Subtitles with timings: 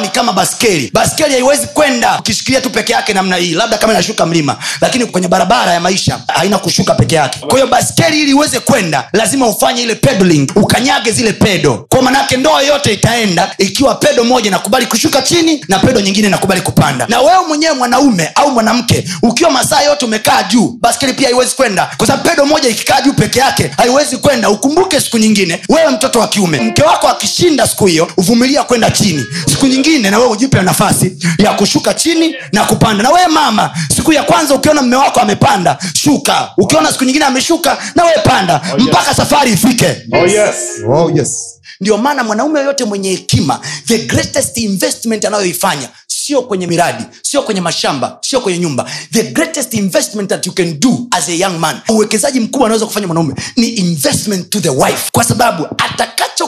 [0.00, 0.90] ni kama baskeli.
[0.94, 5.28] Baskeli haiwezi kwenda ukishikilia tu peke yake namna hii labda kama inashuka mlima lakini kwenye
[5.28, 7.38] barabara ya maisha haina kushuka peke yake.
[7.40, 11.86] Kwa hiyo baskeli ili iweze kwenda lazima ufanye ile pedaling ukanyage zile pedo.
[11.88, 16.60] Kwa manake ndoa yote itaenda ikiwa pedo moja inakubali kushuka chini na pedo nyingine inakubali
[16.60, 17.06] kupanda.
[17.08, 21.90] Na wewe mwenyewe mwanaume au mwanamke ukiwa masaa yote umekaa juu baskeli pia haiwezi kwenda.
[21.96, 24.50] Kwa sababu pedo moja ikikaa juu peke yake haiwezi kwenda.
[24.50, 29.24] Ukumbuke siku nyingine wewe mtoto wa kiume mke wako akishinda siku hiyo uvumilia kwenda chini.
[29.50, 34.12] Siku nyingine na wewe ujipe nafasi ya kushuka chini na kupanda na wewe mama siku
[34.12, 38.78] ya kwanza ukiona mme wako amepanda shuka ukiona siku nyingine ameshuka na wewe panda Oh,
[38.78, 38.86] yes.
[38.88, 40.54] mpaka safari ifike Oh yes.
[40.88, 41.46] Oh, yes.
[41.80, 47.60] ndio maana mwanaume yoyote mwenye hekima the greatest investment anayoifanya sio kwenye miradi sio kwenye
[47.60, 51.80] mashamba sio kwenye nyumba the greatest investment that you can do as a young man
[51.88, 55.66] uwekezaji mkubwa anaweza kufanya mwanaume ni investment to the wife kwa sababu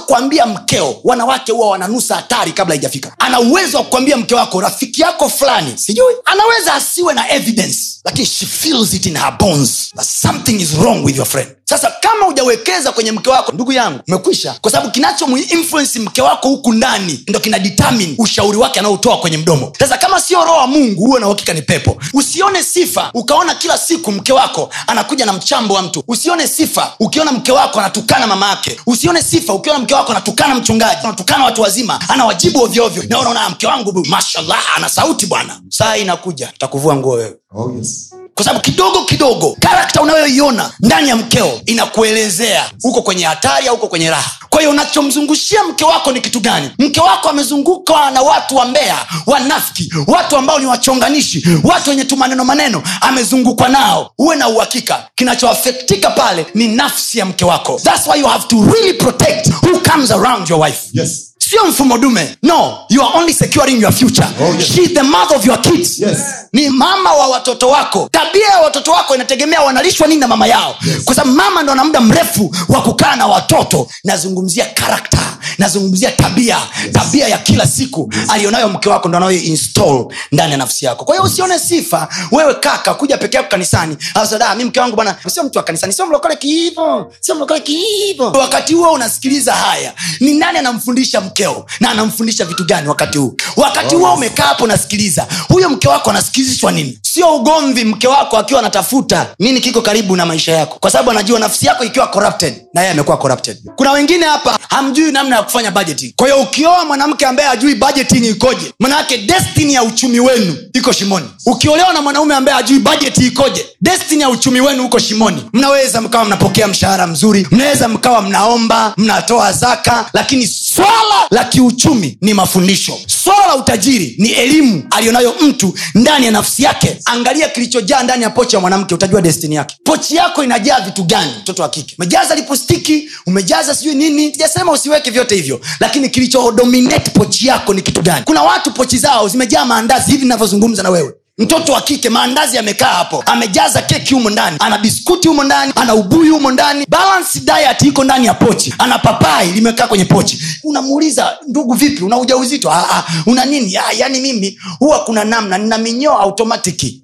[0.07, 3.13] atakachokwambia mkeo wanawake huwa wananusa hatari kabla haijafika.
[3.19, 8.27] Ana uwezo wa kukwambia mke wako rafiki yako fulani sijui anaweza asiwe na evidence lakini
[8.27, 12.25] she feels it in her bones that something is wrong with your friend sasa kama
[12.25, 14.55] hujawekeza kwenye mke wako ndugu yangu umekwisha.
[14.61, 19.73] Kwa sababu kinachomuinfluensi mke wako huku ndani ndo kina determine ushauri wake anaotoa kwenye mdomo.
[19.79, 21.97] Sasa kama sio roho wa mungu huwe na uhakika ni pepo.
[22.15, 26.05] Usione sifa ukaona kila siku mke wako anakuja na mchambo wa mtu.
[26.09, 28.81] Usione sifa ukiona mke wako anatukana mama yake.
[28.87, 33.67] Usione sifa ukiona mke wako anatukana mchungaji anatukana watu wazima anawajibu ovyoovyo na unaona mke
[33.67, 35.61] wangu mashallah ana sauti bwana.
[35.69, 37.37] Saa inakuja takuvua nguo wewe.
[37.55, 38.15] Oh, yes.
[38.35, 43.89] Kwa sababu kidogo kidogo karakta unayoiona ndani ya mkeo inakuelezea uko kwenye hatari au uko
[43.89, 44.31] kwenye raha.
[44.49, 46.71] Kwa hiyo unachomzungushia mke wako ni kitu gani?
[46.79, 52.17] Mke wako amezungukwa na watu wa mbea wanafiki watu ambao ni wachonganishi watu wenye tu
[52.17, 54.11] maneno maneno amezungukwa nao.
[54.19, 57.81] Uwe na uhakika kinachoafektika pale ni nafsi ya mke wako.
[57.85, 60.81] Thats why you have to really protect who comes around your wife.
[60.93, 61.32] Yes.
[61.53, 64.73] Sio mfumo dume no you are only securing your future Oh, yes.
[64.75, 66.19] She is the mother of your kids Yes.
[66.53, 70.77] ni mama wa watoto wako tabia ya watoto wako inategemea wanalishwa nini na mama yao
[70.87, 71.05] Yes.
[71.05, 75.19] kwa sababu mama ndo ana muda mrefu wa kukaa na watoto nazungumzia karakta
[75.63, 76.59] nazungumzia tabia
[76.93, 78.53] tabia ya kila siku yes.
[78.73, 81.05] mke wako ndo anayo install ndani ya nafsi yako.
[81.05, 83.97] Kwa hiyo usione sifa wewe kaka kuja peke yako kanisani.
[84.15, 88.25] Asada mi mke wangu bwana sio mtu wa kanisani sio mlokole kihivo sio mlokole kihivo
[88.25, 93.37] wakati huo unasikiliza haya ni nani anamfundisha mkeo na anamfundisha vitu gani wakati huu?
[93.57, 96.99] Wakati huo umekaa hapo unasikiliza huyo mke wako anasikilizishwa nini?
[97.03, 100.77] Sio ugomvi mke wako akiwa anatafuta nini kiko karibu na maisha yako.
[100.81, 103.59] Kwa sababu anajua nafsi yako ikiwa corrupted na yeye amekuwa corrupted.
[103.77, 106.13] Kuna wengine hapa hamjui namna ya kufanya budgeting.
[106.17, 111.27] Kwa hiyo ukioa mwanamke ambaye ajui budgeting ikoje manake destiny ya uchumi wenu iko shimoni.
[111.47, 115.45] Ukiolewa na mwanaume ambaye ajui budget ikoje destiny ya uchumi wenu uko shimoni.
[115.53, 122.35] Mnaweza mkawa mnapokea mshahara mzuri mnaweza mkawa mnaomba mnatoa zaka lakini swala la kiuchumi ni
[122.35, 122.99] mafundisho.
[123.07, 126.99] Swala la utajiri ni elimu aliyonayo mtu ndani ya nafsi yake.
[127.05, 129.77] Angalia kilichojaa ndani ya pochi ya mwanamke utajua destini yake.
[129.85, 131.31] Pochi yako inajaa vitu gani?
[131.43, 131.95] Mtoto wa kike.
[131.99, 134.33] Umejaza lipostiki umejaza sijui nini.
[134.33, 138.25] Sijasema usiweke vyote hivyo lakini kilichodominate pochi yako ni kitu gani?
[138.25, 142.87] Kuna watu pochi zao zimejaa maandazi hivi navyozungumza na wewe mtoto wa kike maandazi amekaa
[142.87, 143.23] hapo.
[143.27, 146.87] Amejaza keki humo ndani ana biskuti humo ndani ana ubuyu humo ndani.
[146.89, 148.75] Balance diet iko ndani ya pochi.
[148.79, 150.43] Ana papai limekaa kwenye pochi.
[150.65, 152.05] Unamuuliza ndugu vipi?
[152.05, 152.71] Una ujauzito?
[152.71, 153.77] Ah, ah, una nini?
[153.77, 157.03] Ah, yani mimi huwa kuna namna nina minyoo automatiki.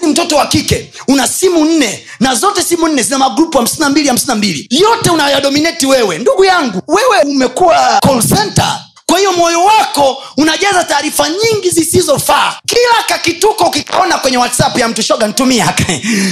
[0.00, 3.90] Ni mtoto wa kike una simu nne na zote simu nne zina magrupu hamsini na
[3.90, 4.68] mbili hamsini mbili.
[4.70, 6.18] Yote unayadomineti wewe.
[6.18, 8.80] Ndugu yangu wewe umekuwa call center
[9.14, 12.54] kwa hiyo moyo wako unajaza taarifa nyingi zisizofaa.
[12.66, 15.74] Kila kakituko ukikaona kwenye whatsapp ya mtu shoga ntumia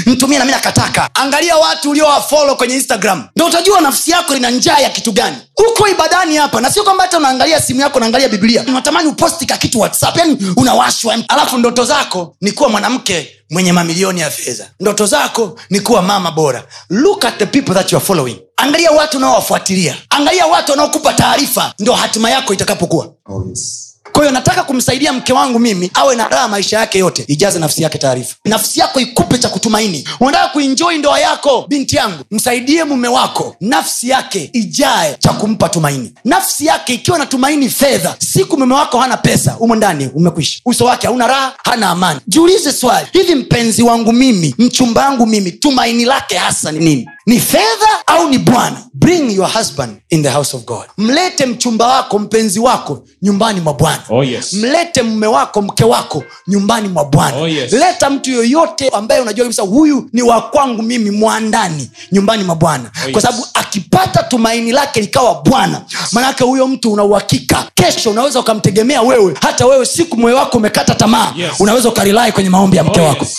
[0.06, 1.10] ntumia nami nakataka.
[1.14, 3.28] Angalia watu uliowafolo kwenye instagram.
[3.36, 5.36] Ndo utajua nafsi yako ina njaa ya kitu gani.
[5.70, 8.64] Uko ibadani hapa na sio kwamba hata unaangalia simu yako unaangalia biblia.
[8.68, 11.16] Unatamani uposti ka kitu whatsapp yani unawashwa.
[11.28, 14.66] Alafu ndoto zako ni kuwa mwanamke mwenye mamilioni ya fedha.
[14.80, 16.64] Ndoto zako ni kuwa mama bora.
[16.90, 19.96] Look at the people that you are following angalia watu unaowafuatilia.
[20.10, 21.74] Angalia watu wanaokupa taarifa.
[21.78, 23.12] Ndio hatima yako itakapokuwa.
[23.28, 23.88] Oh, yes.
[24.12, 27.24] kwa hiyo nataka kumsaidia mke wangu mimi awe na raha maisha yake yote.
[27.28, 28.34] Ijaze nafsi yake taarifa.
[28.44, 30.08] Nafsi yako ikupe cha kutumaini.
[30.20, 32.24] Unataka kuinjoi ndoa yako binti yangu?
[32.30, 33.56] Msaidie mume wako.
[33.60, 36.14] Nafsi yake ijae cha kumpa tumaini.
[36.24, 40.60] Nafsi yake ikiwa na tumaini fedha siku mume wako hana pesa umo ndani umekwisha.
[40.66, 42.20] Uso wake hauna raha hana amani.
[42.26, 43.06] Jiulize swali.
[43.12, 48.28] Hivi mpenzi wangu mimi mchumba wangu mimi tumaini lake hasa ni nini ni fedha au
[48.28, 53.02] ni bwana bring your husband in the house of god mlete mchumba wako mpenzi wako
[53.22, 54.52] nyumbani mwa bwana Oh, yes.
[54.52, 57.72] mlete mme wako mke wako nyumbani mwa bwana Oh, yes.
[57.72, 62.90] leta mtu yoyote ambaye unajua kabisa huyu ni wa kwangu mimi mwandani nyumbani mwa bwana
[62.96, 63.12] Oh, yes.
[63.12, 65.82] kwa sababu akipata tumaini lake likawa bwana
[66.12, 70.94] manake huyo mtu una uhakika kesho unaweza ukamtegemea wewe hata wewe siku moyo wako umekata
[70.94, 71.52] tamaa Yes.
[71.60, 73.38] unaweza ukarilai kwenye maombi ya mke Oh, wako yes.